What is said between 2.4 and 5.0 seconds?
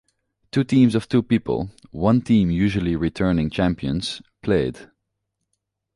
usually returning champions, played.